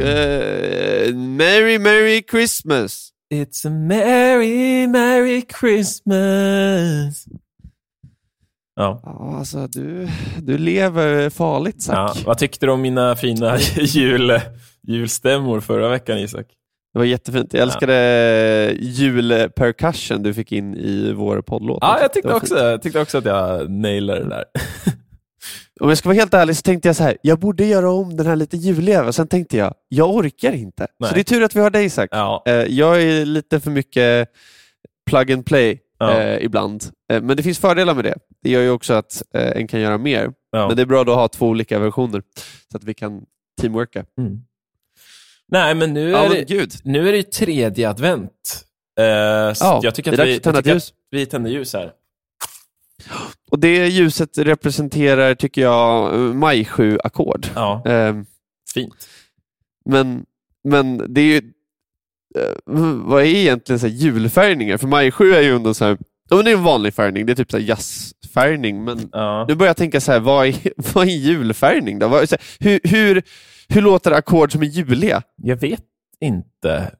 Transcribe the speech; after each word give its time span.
Eh, 0.00 1.14
Merry 1.14 1.78
Merry 1.78 2.22
Christmas. 2.30 3.10
It's 3.34 3.66
a 3.66 3.70
merry, 3.70 4.86
merry 4.86 5.42
Christmas. 5.60 7.26
Ja. 8.76 9.00
Ja, 9.04 9.34
alltså 9.38 9.66
du, 9.66 10.08
du 10.42 10.58
lever 10.58 11.30
farligt 11.30 11.86
ja. 11.88 12.08
Zack. 12.08 12.26
Vad 12.26 12.38
tyckte 12.38 12.66
du 12.66 12.72
om 12.72 12.80
mina 12.82 13.16
fina 13.16 13.58
jul, 13.76 14.40
julstämmor 14.82 15.60
förra 15.60 15.88
veckan, 15.88 16.18
Isak? 16.18 16.46
Det 16.92 16.98
var 16.98 17.06
jättefint. 17.06 17.52
Jag 17.52 17.62
älskade 17.62 18.76
julpercussion 18.80 20.22
du 20.22 20.34
fick 20.34 20.52
in 20.52 20.74
i 20.74 21.12
vår 21.12 21.42
poddlåt. 21.42 21.78
Ja, 21.80 21.98
jag 22.00 22.12
tyckte 22.12 22.34
också, 22.34 22.58
jag 22.58 22.82
tyckte 22.82 23.00
också 23.00 23.18
att 23.18 23.24
jag 23.24 23.70
nailade 23.70 24.22
det 24.22 24.28
där. 24.28 24.44
Om 25.80 25.88
jag 25.88 25.98
ska 25.98 26.08
vara 26.08 26.18
helt 26.18 26.34
ärlig 26.34 26.56
så 26.56 26.62
tänkte 26.62 26.88
jag 26.88 26.96
så 26.96 27.02
här, 27.02 27.16
jag 27.22 27.38
borde 27.38 27.64
göra 27.66 27.90
om 27.90 28.16
den 28.16 28.26
här 28.26 28.36
lite 28.36 28.56
juliga. 28.56 29.04
Och 29.04 29.14
sen 29.14 29.28
tänkte 29.28 29.56
jag, 29.56 29.74
jag 29.88 30.14
orkar 30.14 30.52
inte. 30.52 30.86
Nej. 30.98 31.08
Så 31.08 31.14
det 31.14 31.20
är 31.20 31.24
tur 31.24 31.42
att 31.42 31.56
vi 31.56 31.60
har 31.60 31.70
dig 31.70 31.84
Isak. 31.84 32.08
Ja, 32.12 32.42
Eh, 32.46 32.52
Jag 32.54 33.02
är 33.02 33.24
lite 33.24 33.60
för 33.60 33.70
mycket 33.70 34.28
plug 35.10 35.32
and 35.32 35.46
play 35.46 35.80
Ja. 35.98 36.20
eh, 36.20 36.44
ibland. 36.44 36.84
Eh, 37.12 37.22
men 37.22 37.36
det 37.36 37.42
finns 37.42 37.58
fördelar 37.58 37.94
med 37.94 38.04
det. 38.04 38.14
Det 38.42 38.50
gör 38.50 38.60
ju 38.60 38.70
också 38.70 38.94
att 38.94 39.22
eh, 39.34 39.50
en 39.50 39.66
kan 39.68 39.80
göra 39.80 39.98
mer. 39.98 40.32
ja. 40.50 40.66
Men 40.68 40.76
det 40.76 40.82
är 40.82 40.86
bra 40.86 41.00
att 41.02 41.06
ha 41.08 41.28
två 41.28 41.46
olika 41.48 41.78
versioner 41.78 42.22
så 42.70 42.76
att 42.76 42.84
vi 42.84 42.94
kan 42.94 43.22
teamworka. 43.60 44.04
Mm. 44.18 44.40
Nej, 45.48 45.74
men 45.74 45.92
nu 45.94 46.16
är, 46.16 46.28
det, 46.28 46.44
gud. 46.44 46.72
nu 46.84 47.08
är 47.08 47.12
det 47.12 47.22
tredje 47.32 47.90
advent. 47.90 48.64
Eh, 49.00 49.04
jag 49.04 49.94
tycker 49.94 50.12
att 50.12 50.18
vi, 50.26 50.32
jag 50.34 50.42
tycker 50.54 50.76
att 50.76 50.92
vi 51.10 51.26
tänder 51.26 51.50
ljus 51.50 51.74
här. 51.74 51.92
Och 53.50 53.58
det 53.58 53.88
ljuset 53.88 54.38
representerar, 54.38 55.34
tycker 55.34 55.62
jag, 55.62 56.14
maj 56.36 56.62
7-ackord. 56.64 57.46
Ja, 57.54 57.82
Eh, 57.86 58.16
fint. 58.74 59.08
men, 59.84 60.24
men 60.64 61.14
det 61.14 61.20
är 61.20 61.24
ju... 61.24 61.36
eh, 62.38 62.54
vad 63.04 63.22
är 63.22 63.26
egentligen 63.26 63.80
så 63.80 63.86
julfärgningar? 63.86 64.76
För 64.76 64.86
maj 64.88 65.10
7 65.10 65.32
är 65.34 65.42
ju 65.42 65.56
ändå 65.56 65.74
så 65.74 65.84
här... 65.84 65.98
Ja, 66.30 66.36
men 66.36 66.44
det 66.44 66.50
är 66.50 66.56
en 66.56 66.62
vanlig 66.64 66.94
färgning, 66.94 67.26
det 67.26 67.32
är 67.32 67.44
typ 67.44 67.52
jazzfärgning. 67.60 68.84
Men 68.84 69.08
Ja. 69.12 69.44
nu 69.48 69.54
börjar 69.54 69.68
jag 69.70 69.76
tänka 69.76 70.00
så 70.00 70.12
här, 70.12 70.20
vad 70.20 70.46
är, 70.46 70.54
vad 70.94 71.04
är 71.06 71.10
julfärgning 71.12 71.98
då? 71.98 72.08
Vad, 72.08 72.30
här, 72.30 72.40
hur, 72.60 72.80
hur, 72.84 73.22
hur 73.68 73.80
låter 73.82 74.10
ackord 74.12 74.52
som 74.52 74.62
är 74.62 74.66
juliga? 74.66 75.22
Jag 75.36 75.56
vet 75.56 75.84
inte. 76.20 76.90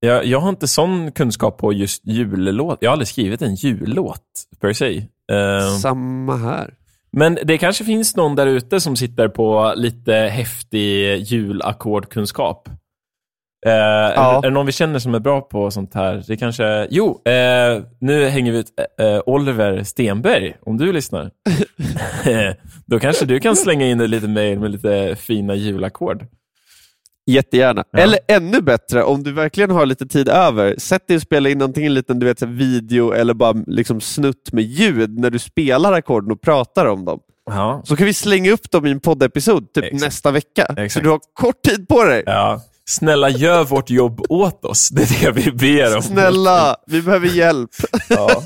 Jag, 0.00 0.24
jag 0.26 0.40
har 0.40 0.48
inte 0.48 0.68
sån 0.68 1.12
kunskap 1.12 1.58
på 1.58 1.72
just 1.72 2.06
jullåt. 2.06 2.78
Jag 2.80 2.88
har 2.88 2.92
aldrig 2.92 3.08
skrivit 3.08 3.42
en 3.42 3.54
jullåt 3.54 4.22
per 4.60 4.72
se. 4.72 4.96
Eh, 5.32 5.78
Samma 5.82 6.36
här. 6.36 6.74
men 7.12 7.38
det 7.44 7.58
kanske 7.58 7.84
finns 7.84 8.16
någon 8.16 8.34
där 8.36 8.46
ute 8.46 8.80
som 8.80 8.96
sitter 8.96 9.28
på 9.28 9.72
lite 9.76 10.12
häftig 10.12 11.16
julackordkunskap. 11.16 12.68
Eh, 13.66 13.72
är, 13.72 14.38
är 14.38 14.42
det 14.42 14.50
någon 14.50 14.66
vi 14.66 14.72
känner 14.72 14.98
som 14.98 15.14
är 15.14 15.18
bra 15.18 15.40
på 15.40 15.70
sånt 15.70 15.94
här? 15.94 16.24
Det 16.26 16.36
kanske... 16.36 16.86
Jo, 16.90 17.22
eh, 17.24 17.82
nu 17.98 18.28
hänger 18.28 18.52
vi 18.52 18.58
ut 18.58 18.72
eh, 19.00 19.20
Oliver 19.26 19.82
Stenberg, 19.82 20.56
om 20.62 20.78
du 20.78 20.92
lyssnar. 20.92 21.30
Då 22.86 22.98
kanske 22.98 23.26
du 23.26 23.40
kan 23.40 23.56
slänga 23.56 23.86
in 23.86 24.00
ett 24.00 24.10
litet 24.10 24.30
mejl 24.30 24.58
med 24.58 24.70
lite 24.70 25.16
fina 25.16 25.54
julackord. 25.54 26.26
Jättegärna. 27.26 27.84
Ja. 27.90 27.98
Eller 27.98 28.18
ännu 28.28 28.60
bättre, 28.60 29.02
om 29.04 29.22
du 29.22 29.32
verkligen 29.32 29.70
har 29.70 29.86
lite 29.86 30.06
tid 30.06 30.28
över, 30.28 30.74
sätt 30.78 31.08
dig 31.08 31.16
och 31.16 31.22
spela 31.22 31.48
in 31.48 31.62
antingen 31.62 31.90
en 31.90 31.94
liten 31.94 32.18
du 32.18 32.26
vet, 32.26 32.38
så 32.38 32.46
video 32.46 33.12
eller 33.12 33.34
bara 33.34 33.54
liksom, 33.66 34.00
snutt 34.00 34.52
med 34.52 34.64
ljud 34.64 35.18
när 35.18 35.30
du 35.30 35.38
spelar 35.38 35.92
ackorden 35.92 36.32
och 36.32 36.40
pratar 36.40 36.86
om 36.86 37.04
dem. 37.04 37.20
Ja, 37.50 37.82
Så 37.84 37.96
kan 37.96 38.06
vi 38.06 38.14
slänga 38.14 38.50
upp 38.52 38.70
dem 38.70 38.86
i 38.86 38.90
en 38.90 39.00
poddepisod 39.00 39.72
typ 39.72 39.84
Exakt. 39.84 40.02
nästa 40.02 40.30
vecka. 40.30 40.66
Så 40.74 40.80
Exakt. 40.80 41.04
du 41.04 41.10
har 41.10 41.20
kort 41.34 41.62
tid 41.62 41.88
på 41.88 42.04
dig. 42.04 42.22
Ja. 42.26 42.60
Snälla, 42.88 43.30
gör 43.30 43.64
vårt 43.64 43.90
jobb 43.90 44.20
åt 44.28 44.64
oss. 44.64 44.88
Det 44.88 45.02
är 45.02 45.20
det 45.34 45.40
vi 45.40 45.52
ber 45.52 45.96
om. 45.96 46.02
Snälla, 46.02 46.76
vi 46.86 47.02
behöver 47.02 47.28
hjälp. 47.28 47.70
Ja. 48.08 48.42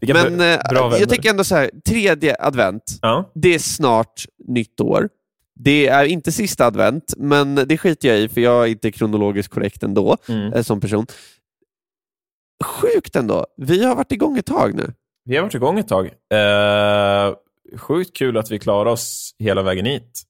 Men 0.00 0.40
eh, 0.40 0.58
jag 1.00 1.08
tycker 1.10 1.30
ändå 1.30 1.44
så 1.44 1.54
här, 1.56 1.70
tredje 1.88 2.36
advent, 2.40 2.82
Ja. 3.02 3.30
det 3.34 3.54
är 3.54 3.58
snart 3.58 4.24
nytt 4.48 4.80
år. 4.80 5.08
Det 5.64 5.86
är 5.88 6.04
inte 6.04 6.32
sista 6.32 6.66
advent, 6.66 7.14
men 7.16 7.54
det 7.54 7.78
skiter 7.78 8.08
jag 8.08 8.18
i 8.20 8.28
för 8.28 8.40
jag 8.40 8.62
är 8.62 8.70
inte 8.70 8.92
kronologiskt 8.92 9.52
korrekt 9.54 9.82
ändå 9.82 10.16
Mm. 10.28 10.52
eh, 10.52 10.62
som 10.62 10.80
person. 10.80 11.06
Sjukt 12.64 13.16
ändå. 13.16 13.46
Vi 13.56 13.84
har 13.84 13.96
varit 13.96 14.12
igång 14.12 14.38
ett 14.38 14.46
tag 14.46 14.74
nu. 14.74 14.94
Vi 15.24 15.36
har 15.36 15.42
varit 15.42 15.54
igång 15.54 15.78
ett 15.78 15.88
tag. 15.88 16.06
Eh, 16.06 17.34
sjukt 17.78 18.16
kul 18.16 18.36
att 18.36 18.50
vi 18.50 18.58
klarar 18.58 18.90
oss 18.90 19.34
hela 19.38 19.62
vägen 19.62 19.86
hit. 19.86 20.22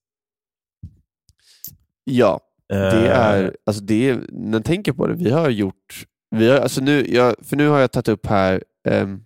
Ja, 2.04 2.41
Eh, 2.72 2.78
det 2.78 3.09
är, 3.09 3.56
alltså 3.66 3.82
det 3.82 4.09
är, 4.09 4.20
när 4.28 4.59
jag 4.59 4.64
tänker 4.64 4.93
på 4.93 5.06
det, 5.06 5.14
vi 5.14 5.31
har 5.31 5.50
gjort, 5.50 6.06
vi 6.31 6.49
har, 6.50 6.59
alltså 6.59 6.81
nu, 6.81 7.06
jag, 7.14 7.34
för 7.43 7.56
nu 7.56 7.69
har 7.69 7.78
jag 7.78 7.93
tagit 7.93 8.09
upp 8.09 8.26
här 8.26 8.64
ehm, 8.88 9.20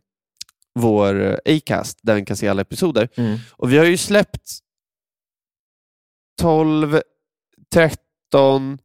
vår 0.74 1.22
eh, 1.22 1.56
Acast 1.56 1.98
där 2.02 2.14
man 2.14 2.24
kan 2.24 2.36
se 2.36 2.48
alla 2.48 2.62
episoder. 2.62 3.08
Mm. 3.16 3.38
Och 3.52 3.72
vi 3.72 3.78
har 3.78 3.84
ju 3.84 3.96
släppt 3.96 4.58
12, 6.40 7.00
13, 7.74 8.78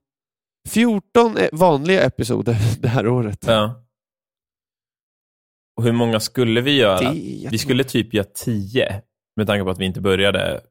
14 0.70 1.38
e- 1.38 1.50
vanliga 1.54 2.04
episoder 2.04 2.56
det 2.82 2.88
här 2.88 3.08
året. 3.08 3.44
Ja. 3.48 3.84
Och 5.78 5.84
hur 5.84 5.92
många 5.92 6.20
skulle 6.20 6.62
vi 6.62 6.78
göra? 6.78 7.12
Vi 7.52 7.58
skulle 7.58 7.84
typ 7.84 8.14
göra 8.14 8.28
tio, 8.34 9.02
med 9.36 9.48
tanke 9.48 9.64
på 9.64 9.70
att 9.70 9.80
vi 9.80 9.86
inte 9.86 10.02
började 10.02 10.62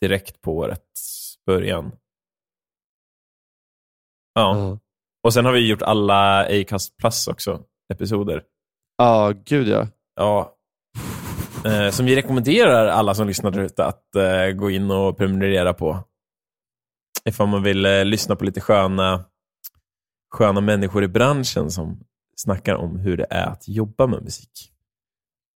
direkt 0.00 0.42
på 0.42 0.56
årets 0.56 1.34
början. 1.46 1.92
Ja. 4.34 4.56
Ja, 4.56 4.78
Och 5.22 5.34
sen 5.34 5.44
har 5.44 5.52
vi 5.52 5.68
gjort 5.68 5.82
alla 5.82 6.44
Acast 6.60 6.96
Plus 6.96 7.28
också, 7.28 7.64
episoder. 7.92 8.44
Ja, 8.96 9.32
gud 9.44 9.68
ja. 9.68 9.86
Ja. 10.14 10.56
Eh, 11.64 11.90
som 11.90 12.06
vi 12.06 12.16
rekommenderar 12.16 12.86
alla 12.86 13.14
som 13.14 13.26
lyssnar 13.26 13.50
där 13.50 13.60
ute 13.60 13.84
att 13.84 14.14
eh, 14.14 14.46
gå 14.48 14.70
in 14.70 14.90
och 14.90 15.16
prenumerera 15.16 15.74
på. 15.74 16.04
Ifall 17.28 17.48
man 17.48 17.62
vill 17.62 17.84
eh, 17.86 18.04
lyssna 18.04 18.36
på 18.36 18.44
lite 18.44 18.60
sköna, 18.60 19.24
sköna 20.30 20.60
människor 20.60 21.04
i 21.04 21.08
branschen 21.08 21.70
som 21.70 22.00
snackar 22.36 22.74
om 22.74 22.98
hur 22.98 23.16
det 23.16 23.26
är 23.30 23.46
att 23.46 23.68
jobba 23.68 24.06
med 24.06 24.22
musik. 24.22 24.72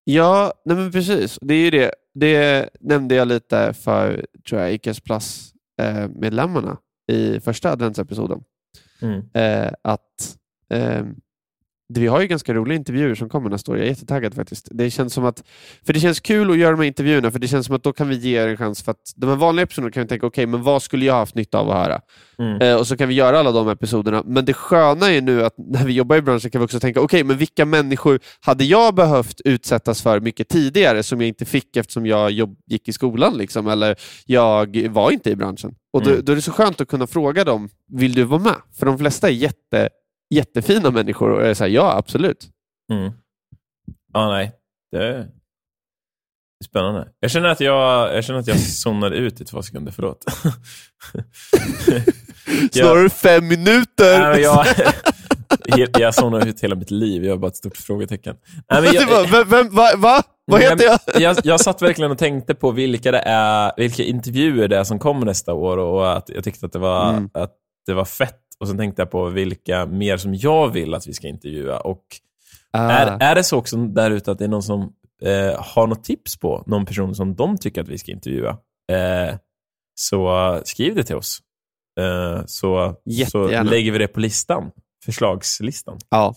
Ja, 0.05 0.53
nej 0.65 0.76
men 0.76 0.93
precis. 0.93 1.38
Det 1.41 1.55
är 1.55 1.65
ju 1.65 1.71
det. 1.71 1.91
Det 2.15 2.71
nämnde 2.81 3.15
jag 3.15 3.28
lite 3.28 3.72
för 3.72 4.26
tror 4.49 4.60
jag, 4.60 4.75
Acast 4.75 5.05
Plus-medlemmarna 5.05 6.78
i 7.12 7.41
första 7.41 7.72
adventsepisoden. 7.72 8.41
Mm. 9.03 9.22
eh, 9.34 9.72
att 9.82 10.37
eh, 10.71 11.05
vi 11.89 12.07
har 12.07 12.21
ju 12.21 12.27
ganska 12.27 12.55
roliga 12.55 12.77
intervjuer 12.79 13.15
som 13.15 13.29
kommer 13.29 13.51
nästa 13.51 13.73
år. 13.73 13.79
Jag 13.79 13.87
är 13.87 13.91
jättetaggad 13.91 14.35
faktiskt. 14.35 14.69
Det 14.71 14.91
känns 14.91 15.13
som 15.15 15.25
att, 15.25 15.43
för 15.87 15.93
det 15.93 16.01
känns 16.01 16.21
kul 16.21 16.51
att 16.51 16.59
göra 16.59 16.71
de 16.71 16.77
här 16.81 16.87
intervjuerna, 16.87 17.31
för 17.31 17.39
det 17.39 17.49
känns 17.49 17.67
som 17.67 17.77
att 17.77 17.83
då 17.83 17.93
kan 17.93 18.09
vi 18.09 18.17
ge 18.17 18.39
er 18.43 18.49
en 18.49 18.57
chans. 18.57 18.83
För 18.83 18.91
att 18.93 19.13
de 19.17 19.27
här 19.29 19.37
vanliga 19.37 19.63
episoderna 19.65 19.91
kan 19.93 20.03
vi 20.03 20.09
tänka, 20.09 20.27
okej, 20.27 20.47
men 20.47 20.63
vad 20.63 20.83
skulle 20.83 21.05
jag 21.05 21.15
haft 21.15 21.35
nytta 21.35 21.59
av 21.59 21.71
att 21.71 21.77
höra? 21.87 22.01
Mm. 22.39 22.61
Eh, 22.63 22.77
och 22.77 22.87
så 22.87 22.97
kan 22.97 23.09
vi 23.09 23.15
göra 23.15 23.39
alla 23.39 23.53
de 23.53 23.69
episoderna. 23.69 24.23
Men 24.27 24.45
det 24.45 24.53
sköna 24.55 25.13
är 25.13 25.21
nu 25.21 25.45
att 25.45 25.55
när 25.59 25.85
vi 25.87 25.93
jobbar 25.93 26.17
i 26.17 26.23
branschen 26.23 26.51
kan 26.51 26.61
vi 26.61 26.65
också 26.67 26.81
tänka, 26.81 27.01
okej, 27.01 27.25
men 27.25 27.37
vilka 27.39 27.65
människor 27.65 28.21
hade 28.41 28.65
jag 28.65 28.95
behövt 28.95 29.41
utsättas 29.45 30.03
för 30.03 30.21
mycket 30.21 30.49
tidigare 30.49 31.03
som 31.03 31.21
jag 31.21 31.29
inte 31.29 31.45
fick 31.45 31.77
eftersom 31.77 32.07
jag 32.07 32.31
jobb, 32.31 32.57
gick 32.67 32.89
i 32.89 32.93
skolan, 32.93 33.37
liksom, 33.39 33.67
eller 33.67 33.97
jag 34.27 34.89
var 34.89 35.11
inte 35.11 35.31
i 35.31 35.37
branschen. 35.37 35.75
Och 35.93 36.03
då, 36.05 36.11
Mm. 36.11 36.25
då 36.25 36.33
är 36.33 36.37
det 36.37 36.43
så 36.43 36.53
skönt 36.53 36.81
att 36.81 36.89
kunna 36.89 37.06
fråga 37.06 37.44
dem, 37.44 37.69
vill 37.93 38.12
du 38.15 38.23
vara 38.25 38.41
med? 38.41 38.55
För 38.79 38.87
de 38.87 38.99
flesta 38.99 39.29
är 39.29 39.32
jätte, 39.32 39.89
jättefina 40.34 40.90
människor 40.90 41.31
och 41.31 41.43
är 41.46 41.55
så 41.55 41.64
här, 41.64 41.70
ja, 41.70 41.96
absolut. 41.96 42.49
Mm. 42.93 43.12
Ja, 44.12 44.28
nej. 44.28 44.52
Det 44.93 45.06
är 45.06 45.28
spännande. 46.64 47.08
Jag 47.20 47.31
känner 47.31 47.49
att 47.49 47.61
jag, 47.61 48.14
jag, 48.17 48.25
känner 48.25 48.40
att 48.40 48.46
jag 48.46 48.58
zonade 48.82 49.17
ut 49.17 49.40
i 49.40 49.44
två 49.44 49.62
sekunder. 49.62 49.93
Förlåt. 49.93 50.25
Snarare 52.73 53.08
fem 53.08 53.49
minuter! 53.49 54.20
Nej, 54.20 54.43
jag, 55.64 55.88
jag 56.00 56.14
zonade 56.14 56.49
ut 56.49 56.61
hela 56.61 56.75
mitt 56.76 56.90
liv. 56.90 57.25
Jag 57.25 57.32
har 57.32 57.38
bara 57.38 57.46
ett 57.49 57.56
stort 57.56 57.76
frågetecken. 57.76 58.37
Nej, 58.70 58.82
men 58.82 59.06
bara, 59.08 59.20
jag, 59.20 59.29
vem, 59.31 59.49
vem, 59.49 59.69
va, 59.75 59.90
va? 59.96 60.22
Vad 60.44 60.61
heter 60.61 60.84
jag? 60.84 60.99
jag, 61.22 61.37
jag 61.44 61.61
satt 61.61 61.82
verkligen 61.82 62.11
och 62.11 62.19
tänkte 62.19 62.55
på 62.55 62.70
vilka, 62.70 63.12
det 63.12 63.22
är, 63.26 63.72
vilka 63.76 64.02
intervjuer 64.02 64.69
det 64.69 64.76
är 64.79 64.84
som 64.84 64.99
kommer 64.99 65.26
nästa 65.26 65.55
år 65.55 65.76
och 65.79 66.17
att 66.17 66.29
jag 66.29 66.44
tyckte 66.44 66.67
att 66.67 66.72
det, 66.72 66.79
var, 66.79 67.11
Mm. 67.11 67.31
att 67.34 67.52
det 67.87 67.94
var 67.94 68.05
fett. 68.05 68.43
Och 68.61 68.69
sen 68.69 68.79
tänkte 68.79 69.03
jag 69.03 69.11
på 69.11 69.29
vilka 69.29 69.87
mer 69.87 70.17
som 70.17 70.35
jag 70.35 70.69
vill 70.69 70.94
att 70.94 71.08
vi 71.08 71.14
ska 71.14 71.29
intervjua. 71.29 71.79
Och 71.79 72.03
Ah. 72.76 72.91
är, 72.91 73.23
är 73.23 73.35
det 73.35 73.44
så 73.44 73.58
också 73.58 73.76
där 73.76 74.11
ute 74.11 74.32
att 74.32 74.38
det 74.38 74.44
är 74.44 74.49
någon 74.49 74.62
som 74.62 74.93
eh, 75.23 75.62
har 75.62 75.87
något 75.87 76.05
tips 76.05 76.37
på 76.37 76.64
någon 76.67 76.87
person 76.87 77.14
som 77.14 77.35
de 77.35 77.58
tycker 77.58 77.81
att 77.81 77.88
vi 77.88 77.99
ska 77.99 78.12
intervjua, 78.12 78.50
eh, 78.93 79.37
så 79.94 80.61
skriv 80.64 80.94
det 80.94 81.05
till 81.05 81.17
oss. 81.17 81.38
Eh, 82.00 82.43
så, 82.47 82.97
så 83.31 83.62
lägger 83.62 83.93
vi 83.93 83.99
det 83.99 84.08
på 84.08 84.20
listan, 84.20 84.70
förslagslistan. 85.05 85.99
Ja. 86.11 86.35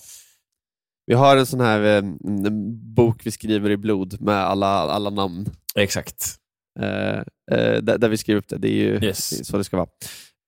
Vi 1.06 1.14
har 1.14 1.38
en 1.38 1.46
sån 1.46 1.62
här 1.62 1.82
eh, 1.82 1.98
en 1.98 2.94
bok 2.94 3.22
vi 3.26 3.32
skriver 3.32 3.70
i 3.70 3.78
blod 3.78 4.22
med 4.22 4.36
alla, 4.36 4.68
alla 4.68 5.10
namn. 5.10 5.46
Exakt. 5.76 6.36
Eh, 6.80 7.18
eh, 7.52 7.82
där, 7.82 7.98
där, 7.98 8.10
vi 8.10 8.18
skriver 8.18 8.40
upp 8.40 8.50
det. 8.50 8.58
Det 8.58 8.68
är 8.68 8.74
ju 8.74 9.00
yes. 9.04 9.48
så 9.48 9.58
det 9.58 9.64
ska 9.64 9.78
vara. 9.78 9.90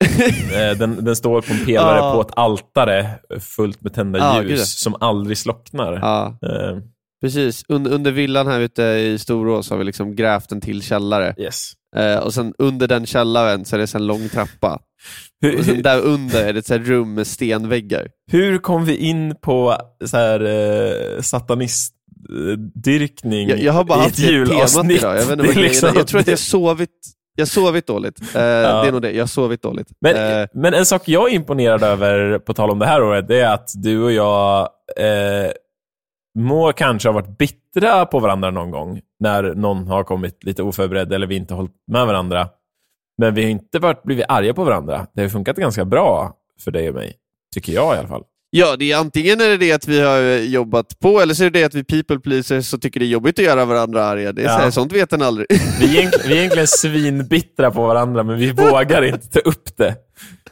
Eh, 0.54 0.78
den, 0.78 1.06
den, 1.06 1.16
står 1.16 1.42
på 1.42 1.54
en 1.54 1.66
pelare 1.66 2.02
ah. 2.02 2.14
på 2.14 2.22
ett 2.22 2.32
altare 2.36 3.10
fullt 3.40 3.82
med 3.82 3.94
tända 3.94 4.24
ah, 4.24 4.42
ljus 4.42 4.50
gud. 4.50 4.68
som 4.68 4.96
aldrig 5.00 5.38
slocknar. 5.38 6.00
Ah. 6.04 6.28
Uh. 6.28 6.80
Precis, 7.22 7.66
under, 7.68 7.92
under 7.92 8.12
villan 8.12 8.48
här 8.48 8.60
ute 8.60 8.84
i 8.84 9.18
Storås 9.20 9.70
har 9.70 9.78
vi 9.78 9.84
liksom 9.84 10.16
grävt 10.16 10.52
en 10.52 10.62
till 10.62 10.82
källare. 10.82 11.36
Yes. 11.38 11.72
Uh, 11.98 12.18
och 12.18 12.34
sen 12.34 12.54
under 12.58 12.88
den 12.88 13.06
källaren 13.06 13.66
så 13.66 13.76
är 13.76 13.80
det 13.80 13.96
en 13.96 14.08
lång 14.08 14.30
trappa. 14.30 14.80
Och 15.60 15.66
sen 15.66 15.82
där 15.82 16.02
under 16.02 16.46
är 16.46 16.54
det 16.54 16.70
ett 16.70 16.88
rum 16.88 17.14
med 17.14 17.28
stenväggar. 17.28 18.08
Hur 18.32 18.58
kom 18.58 18.86
vi 18.86 18.96
in 18.96 19.36
på 19.42 19.78
så 20.06 20.18
här, 20.18 20.42
uh, 20.42 21.22
satanistdyrkning 21.22 23.50
jag, 23.50 23.60
jag 23.60 23.74
har 23.74 23.84
bara 23.84 24.00
haft 24.00 24.20
ett 24.20 24.30
julavsnitt 24.30 24.98
idag. 24.98 25.18
Jag, 25.18 25.26
vet 25.26 25.40
inte 25.40 25.60
liksom, 25.60 25.90
jag 25.96 26.08
tror 26.08 26.20
att 26.20 26.28
jag 26.28 26.40
sovit 26.40 26.90
jag 27.36 27.42
har 27.42 27.48
sovit 27.48 27.88
dåligt. 27.88 28.22
Uh, 28.22 28.28
ja. 28.42 28.82
Det 28.82 28.88
är 28.88 28.92
nog 28.92 29.02
det. 29.02 29.12
Jag 29.12 29.22
har 29.22 29.28
sovit 29.28 29.62
dåligt. 29.62 29.88
Men, 30.02 30.42
uh, 30.42 30.48
men 30.54 30.74
en 30.74 30.86
sak 30.86 31.08
jag 31.08 31.32
är 31.32 31.36
imponerad 31.36 31.84
över, 31.84 32.40
på 32.40 32.54
tal 32.54 32.70
om 32.70 32.80
det 32.80 32.86
här 32.86 33.04
året, 33.04 33.28
det 33.28 33.40
är 33.40 33.54
att 33.54 33.70
du 33.76 34.04
och 34.04 34.12
jag 34.12 34.70
uh, 35.00 35.52
må 36.40 36.74
kanske 36.74 37.10
ha 37.10 37.14
varit 37.14 37.38
bittra 37.38 38.06
på 38.06 38.20
varandra 38.20 38.52
någon 38.52 38.72
gång, 38.72 39.02
när 39.20 39.44
någon 39.44 39.88
har 39.88 40.04
kommit 40.04 40.44
lite 40.44 40.64
oförberedd 40.64 41.14
eller 41.14 41.28
vi 41.28 41.36
inte 41.36 41.54
har 41.54 41.58
hållit 41.58 41.76
med 41.88 42.08
varandra. 42.08 42.50
Men 43.18 43.34
vi 43.34 43.44
har 43.44 43.50
inte 43.50 43.80
varit, 43.80 44.04
blivit 44.04 44.26
arga 44.28 44.54
på 44.54 44.64
varandra. 44.64 45.08
Det 45.14 45.22
har 45.22 45.30
funkat 45.30 45.58
ganska 45.58 45.86
bra 45.86 46.34
för 46.64 46.72
dig 46.72 46.90
och 46.90 46.96
mig, 46.96 47.16
tycker 47.54 47.74
jag 47.74 47.96
i 47.96 47.98
alla 47.98 48.08
fall. 48.08 48.24
Ja, 48.54 48.76
det 48.80 48.92
är 48.92 48.98
antingen 48.98 49.42
är 49.42 49.50
det, 49.50 49.58
det 49.58 49.72
att 49.72 49.88
vi 49.88 50.02
har 50.02 50.20
jobbat 50.38 51.00
på, 51.00 51.22
eller 51.22 51.34
så 51.34 51.44
är 51.44 51.50
det 51.50 51.60
det 51.60 51.66
att 51.66 51.74
vi 51.74 51.84
people 51.84 52.20
pleasers 52.20 52.74
och 52.74 52.82
tycker 52.82 53.00
det 53.00 53.06
är 53.06 53.08
jobbigt 53.08 53.40
att 53.40 53.46
göra 53.46 53.66
varandra 53.66 54.06
arga. 54.06 54.32
Det 54.32 54.42
är 54.42 54.46
ja. 54.46 54.56
så 54.56 54.64
här, 54.64 54.72
sånt 54.72 54.94
vet 54.94 55.14
en 55.14 55.22
aldrig. 55.22 55.48
Vi 55.80 55.98
är, 55.98 56.00
egentligen, 56.00 56.28
vi 56.28 56.34
är 56.34 56.38
egentligen 56.38 56.68
svinbittra 56.82 57.72
på 57.72 57.88
varandra, 57.88 58.24
men 58.24 58.38
vi 58.40 58.52
vågar 58.52 59.02
inte 59.02 59.28
ta 59.28 59.40
upp 59.40 59.78
det. 59.78 59.96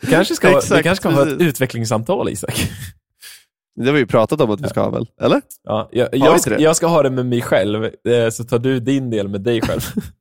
Vi 0.01 0.07
kanske 0.07 0.36
ska, 0.36 0.57
Exakt, 0.57 0.80
vi 0.80 0.84
kanske 0.84 1.01
ska 1.01 1.10
ha 1.10 1.28
ett 1.28 1.42
utvecklingssamtal, 1.42 2.30
Isak. 2.30 2.69
Det 3.75 3.86
har 3.86 3.94
vi 3.94 4.00
ju 4.00 4.07
pratat 4.07 4.42
om 4.42 4.52
att 4.52 4.62
vi 4.62 4.68
ska 4.68 4.81
ha 4.81 4.90
väl? 4.90 5.07
Eller? 5.22 5.42
Ja, 5.63 5.90
jag, 5.92 6.10
jag, 6.12 6.42
ska, 6.42 6.60
jag 6.60 6.75
ska 6.75 6.88
ha 6.88 7.04
det 7.04 7.10
med 7.10 7.25
mig 7.25 7.42
själv, 7.42 7.84
eh, 7.84 8.30
så 8.31 8.44
tar 8.44 8.60
du 8.60 8.80
din 8.80 9.10
del 9.10 9.28
med 9.28 9.42
dig 9.42 9.62
själv. 9.62 9.81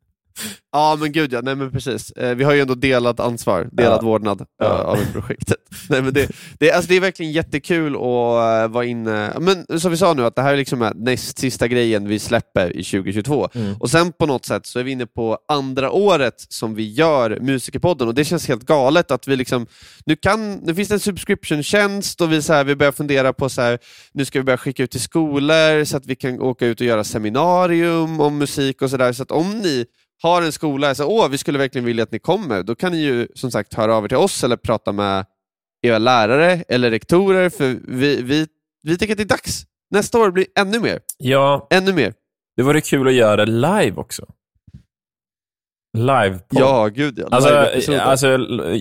Ja 0.73 0.96
men 1.00 1.12
gud 1.12 1.32
ja, 1.32 1.40
nej 1.40 1.55
men 1.55 1.70
precis. 1.70 2.11
Eh, 2.11 2.35
vi 2.35 2.44
har 2.44 2.52
ju 2.52 2.61
ändå 2.61 2.75
delat 2.75 3.20
ansvar, 3.20 3.69
delad 3.73 3.99
ja. 4.02 4.06
vårdnad 4.06 4.46
ja. 4.58 4.67
Uh, 4.67 4.73
av 4.73 4.96
projektet. 5.12 5.56
nej, 5.88 6.02
men 6.02 6.14
det, 6.14 6.31
det, 6.58 6.73
alltså, 6.73 6.88
det 6.88 6.96
är 6.96 7.00
verkligen 7.00 7.32
jättekul 7.32 7.94
att 7.94 8.00
uh, 8.00 8.73
vara 8.73 8.85
inne, 8.85 9.32
men 9.40 9.81
som 9.81 9.90
vi 9.90 9.96
sa 9.96 10.14
nu, 10.14 10.25
att 10.25 10.37
det 10.37 10.43
här 10.43 10.52
är 10.52 10.56
liksom 10.56 10.93
näst 10.94 11.38
sista 11.38 11.69
grejen 11.69 12.08
vi 12.08 12.19
släpper 12.19 12.76
i 12.76 12.85
2022. 12.85 13.49
Mm. 13.55 13.75
Och 13.81 13.90
sen 13.90 14.12
på 14.12 14.26
något 14.26 14.44
sätt 14.44 14.67
så 14.67 14.79
är 14.79 14.85
vi 14.85 14.90
inne 14.90 15.06
på 15.06 15.38
andra 15.49 15.90
året 15.90 16.35
som 16.49 16.75
vi 16.75 16.93
gör 16.93 17.38
Musikerpodden 17.40 18.08
och 18.08 18.14
det 18.14 18.25
känns 18.25 18.49
helt 18.49 18.67
galet 18.67 19.11
att 19.11 19.29
vi 19.29 19.37
liksom, 19.37 19.67
nu, 20.06 20.17
kan, 20.17 20.55
nu 20.55 20.75
finns 20.75 20.88
det 20.88 20.94
en 20.94 21.00
subscription-tjänst 21.00 22.20
och 22.20 22.32
vi, 22.32 22.43
så 22.43 22.52
här, 22.52 22.64
vi 22.64 22.76
börjar 22.76 22.93
fundera 22.93 23.32
på 23.32 23.49
så 23.49 23.62
här, 23.62 23.79
nu 24.12 24.25
ska 24.25 24.38
vi 24.38 24.44
börja 24.44 24.58
skicka 24.58 24.82
ut 24.82 24.90
till 24.90 25.00
skolor 25.00 25.85
så 25.85 25.96
att 25.96 26.06
vi 26.06 26.17
kan 26.17 26.40
åka 26.40 26.67
ut 26.67 26.81
och 26.81 26.87
göra 26.87 27.05
seminarium 27.05 28.20
om 28.20 28.38
musik 28.38 28.82
och 28.82 28.90
sådär. 28.90 29.12
Så 29.12 29.23
att 29.23 29.31
om 29.31 29.58
ni 29.58 29.87
har 30.23 30.43
en 30.43 30.53
skola 30.53 30.91
och 30.91 30.97
säger 30.97 31.11
åh, 31.11 31.29
vi 31.29 31.38
skulle 31.38 31.59
verkligen 31.59 31.85
vilja 31.85 32.03
att 32.03 32.12
ni 32.12 32.19
kommer, 32.19 32.62
då 32.62 32.75
kan 32.75 32.93
ni 32.93 32.99
ju 32.99 33.29
som 33.35 33.50
sagt 33.50 33.75
höra 33.75 33.94
av 33.94 34.05
er 34.05 34.09
till 34.09 34.17
oss 34.17 34.44
eller 34.44 34.56
prata 34.56 34.93
med 34.93 35.26
era 35.82 35.99
lärare 35.99 36.65
eller 36.69 36.91
rektorer, 36.91 37.50
för 37.50 37.79
vi, 37.88 38.23
vi, 38.23 38.47
vi 38.82 38.99
tycker 38.99 39.15
att 39.15 39.19
det 39.19 39.25
är 39.25 39.29
dags. 39.29 39.65
Nästa 39.91 40.19
år 40.19 40.31
blir 40.31 40.47
ännu 40.59 40.81
mer. 40.81 41.00
Ja, 41.17 41.67
ännu 41.70 41.93
mer. 41.93 42.15
Det 42.56 42.62
vore 42.62 42.81
kul 42.81 43.09
att 43.09 43.15
göra 43.15 43.44
live 43.44 43.97
också. 43.97 44.26
Live 45.99 46.38
på. 46.38 46.61
Ja, 46.61 46.87
gud 46.87 47.19
ja. 47.19 47.29
Alltså, 47.31 47.94
alltså, 47.99 48.38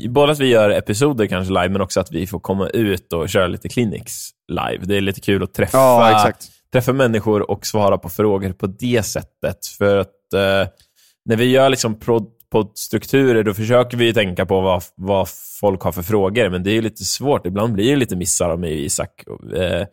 både 0.10 0.31
att 0.31 0.40
vi 0.40 0.48
gör 0.48 0.69
episoder 0.69 1.28
kanske 1.28 1.54
live, 1.54 1.69
men 1.69 1.81
också 1.81 2.00
att 2.00 2.12
vi 2.12 2.28
får 2.28 2.40
komma 2.40 2.69
ut 2.69 3.13
och 3.13 3.30
köra 3.30 3.48
lite 3.48 3.69
clinics 3.69 4.30
live. 4.48 4.86
Det 4.86 4.98
är 4.98 5.01
lite 5.01 5.22
kul 5.22 5.44
att 5.44 5.54
träffa, 5.54 5.78
ja, 5.78 6.31
träffa 6.74 6.94
människor 6.94 7.51
och 7.51 7.66
svara 7.66 7.98
på 7.98 8.10
frågor 8.10 8.54
på 8.54 8.68
det 8.68 9.06
sättet. 9.06 9.66
För 9.78 9.98
att 9.98 10.33
eh, 10.33 10.72
när 11.28 11.36
vi 11.36 11.46
gör 11.46 11.70
liksom 11.70 12.00
poddstrukturer, 12.50 13.44
då 13.44 13.54
försöker 13.54 13.98
vi 13.98 14.14
tänka 14.14 14.46
på 14.46 14.62
vad, 14.62 14.84
vad 14.96 15.30
folk 15.60 15.82
har 15.82 15.92
för 15.92 16.02
frågor, 16.02 16.50
men 16.50 16.64
det 16.64 16.72
är 16.72 16.82
lite 16.82 17.04
svårt. 17.04 17.46
Ibland 17.46 17.74
blir 17.74 17.90
det 17.90 17.96
lite 17.96 18.16
missar 18.16 18.50
av 18.50 18.60
mig 18.60 18.72
och 18.72 18.78
Isak. 18.78 19.24
Eh, 19.56 19.88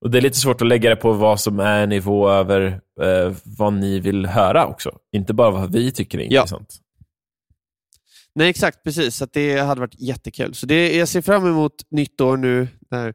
och 0.00 0.10
Det 0.10 0.18
är 0.18 0.22
lite 0.22 0.36
svårt 0.36 0.62
att 0.62 0.68
lägga 0.68 0.90
det 0.90 0.96
på 0.96 1.12
vad 1.12 1.40
som 1.40 1.60
är 1.60 1.86
nivå 1.86 2.30
över 2.30 2.80
eh, 3.02 3.32
vad 3.44 3.72
ni 3.72 4.00
vill 4.00 4.26
höra 4.26 4.66
också. 4.66 4.98
Inte 5.12 5.34
bara 5.34 5.50
vad 5.50 5.72
vi 5.72 5.92
tycker 5.92 6.18
är 6.18 6.22
intressant. 6.22 6.68
Ja. 6.80 7.06
Nej, 8.34 8.48
exakt. 8.48 8.84
Precis. 8.84 9.16
Så 9.16 9.26
det 9.32 9.58
hade 9.58 9.80
varit 9.80 10.00
jättekul. 10.00 10.54
Så 10.54 10.66
det, 10.66 10.96
jag 10.96 11.08
ser 11.08 11.22
fram 11.22 11.46
emot 11.46 11.74
nytt 11.90 12.20
år 12.20 12.36
nu 12.36 12.68
när 12.90 13.14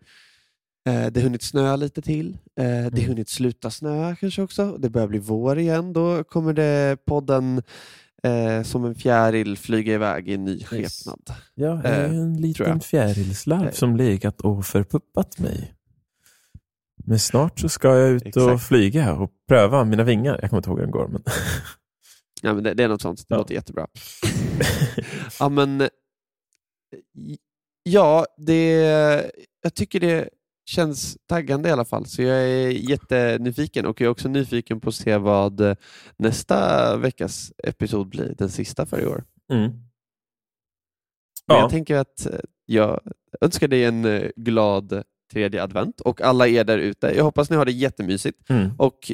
det 0.86 1.16
har 1.16 1.22
hunnit 1.22 1.44
snöa 1.44 1.76
lite 1.76 2.02
till. 2.02 2.38
Eh, 2.60 2.66
det 2.66 2.72
har 2.72 2.90
mm. 2.90 3.08
hunnit 3.08 3.30
sluta 3.30 3.72
snöa 3.72 4.16
kanske 4.16 4.42
också. 4.42 4.78
Det 4.78 4.90
börjar 4.90 5.08
bli 5.08 5.20
vår 5.20 5.60
igen. 5.60 5.94
Då 5.94 6.24
kommer 6.24 6.54
det 6.54 6.98
podden 7.06 7.62
eh, 8.24 8.64
som 8.64 8.86
en 8.86 8.96
fjäril 8.96 9.58
flyga 9.58 9.94
iväg 9.94 10.30
i 10.30 10.34
en 10.34 10.46
ny 10.46 10.64
skepnad. 10.64 11.34
Jag 11.54 11.86
är 11.86 12.06
en 12.06 12.42
liten 12.42 12.80
fjärilslarv 12.80 13.72
som 13.72 13.96
legat 13.96 14.42
och 14.42 14.66
förpuppat 14.66 15.40
mig. 15.40 15.74
Men 17.06 17.20
snart 17.20 17.60
så 17.60 17.70
ska 17.70 17.98
jag 17.98 18.10
ut 18.10 18.26
Exakt. 18.26 18.54
och 18.54 18.62
flyga 18.62 19.16
och 19.16 19.32
pröva 19.48 19.84
mina 19.84 20.04
vingar. 20.04 20.40
Jag 20.42 20.50
kommer 20.50 20.60
inte 20.60 20.70
ihåg 20.70 20.80
hur 20.80 20.86
den 20.86 20.92
går. 20.92 21.08
Men... 21.08 21.24
ja, 22.42 22.54
men 22.54 22.64
det, 22.64 22.74
det 22.74 22.84
är 22.84 22.88
något 22.88 23.02
sånt. 23.02 23.20
Det 23.20 23.36
ja. 23.36 23.38
låter 23.38 23.54
jättebra. 23.54 23.88
ja, 25.40 25.50
men, 25.50 25.90
ja, 27.84 28.26
det, 28.38 28.76
jag 29.62 29.74
tycker 29.74 30.00
det 30.00 30.30
känns 30.66 31.18
taggande 31.28 31.70
i 31.70 31.72
alla 31.72 31.86
fall, 31.86 32.06
så 32.06 32.22
jag 32.22 32.38
är 32.38 32.70
jättenyfiken 32.70 33.86
och 33.86 34.02
jag 34.02 34.06
är 34.06 34.12
också 34.12 34.28
nyfiken 34.30 34.80
på 34.80 34.90
att 34.90 34.96
se 34.96 35.18
vad 35.18 35.62
eh, 35.62 35.76
nästa 36.18 36.98
veckas 36.98 37.54
episod 37.58 38.10
blir, 38.10 38.36
den 38.38 38.50
sista 38.50 38.86
för 38.86 39.02
i 39.02 39.06
år. 39.06 39.24
Mm. 39.52 39.72
Ja. 41.46 41.60
Jag 41.60 41.70
tänker 41.70 41.96
att 41.96 42.26
eh, 42.26 42.39
jag 42.66 43.00
önskar 43.42 43.68
dig 43.68 43.84
en 43.84 44.06
eh, 44.06 44.30
glad 44.36 45.04
tredje 45.34 45.63
advent 45.63 46.01
och 46.01 46.22
alla 46.22 46.48
er 46.48 46.63
där 46.63 46.77
ute. 46.77 47.13
Jag 47.15 47.24
hoppas 47.24 47.50
ni 47.50 47.55
har 47.55 47.65
det 47.65 47.72
jättemysigt. 47.72 48.50
Mm. 48.50 48.72
Och, 48.77 49.12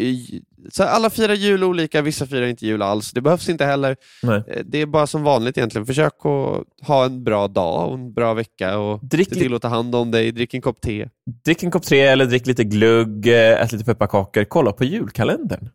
så 0.70 0.84
alla 0.84 1.10
firar 1.10 1.34
jul 1.34 1.64
olika, 1.64 2.02
vissa 2.02 2.28
firar 2.28 2.46
inte 2.46 2.66
jul 2.66 2.82
alls. 2.82 3.12
Det 3.12 3.22
behövs 3.22 3.50
inte 3.50 3.66
heller. 3.66 3.96
Nej. 4.24 4.44
Eh, 4.48 4.64
det 4.66 4.78
är 4.78 4.86
bara 4.86 5.08
som 5.08 5.24
vanligt 5.24 5.58
egentligen. 5.58 5.86
Försök 5.86 6.14
att 6.14 6.88
ha 6.88 7.06
en 7.06 7.24
bra 7.24 7.48
dag 7.48 7.88
och 7.88 7.94
en 7.94 8.14
bra 8.14 8.34
vecka 8.34 8.78
och 8.78 9.06
drick 9.06 9.30
se 9.30 9.36
till 9.36 9.54
att 9.54 9.62
ta 9.62 9.68
hand 9.68 9.96
om 9.96 10.12
dig. 10.12 10.32
Drick 10.32 10.54
en 10.54 10.62
kopp 10.62 10.82
te. 10.82 11.10
Drick 11.46 11.64
en 11.64 11.72
kopp 11.72 11.84
te 11.84 12.02
eller 12.02 12.26
drick 12.26 12.48
lite 12.48 12.64
glugg, 12.64 13.28
eh, 13.28 13.62
ät 13.62 13.72
lite 13.72 13.86
pepparkakor. 13.86 14.44
Kolla 14.44 14.72
på 14.72 14.84
julkalendern 14.84 15.70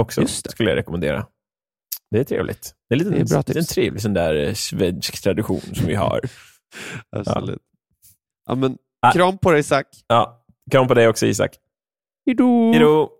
också, 0.00 0.26
skulle 0.26 0.70
jag 0.70 0.76
rekommendera. 0.76 1.26
Det 2.10 2.18
är 2.18 2.24
trevligt. 2.24 2.74
Det 2.88 2.94
är, 2.94 2.98
lite, 2.98 3.10
det 3.10 3.20
är 3.20 3.24
bra 3.24 3.42
en, 3.46 3.58
en 3.58 3.64
trevlig 3.64 4.02
sån 4.02 4.14
där 4.14 4.34
eh, 4.34 4.54
svensk 4.54 5.22
tradition 5.22 5.60
som 5.60 5.86
vi 5.86 5.94
har. 5.94 6.20
Absolut. 7.16 7.58
Ja. 7.60 8.08
ja 8.46 8.54
men. 8.54 8.78
Kram 9.14 9.38
på 9.38 9.50
dig 9.50 9.60
Isak. 9.60 9.86
Ja, 10.08 10.44
kram 10.70 10.88
på 10.88 10.94
dig 10.94 11.08
också 11.08 11.26
Isak. 11.26 11.50
Hejdå. 12.26 12.72
Hejdå. 12.72 13.10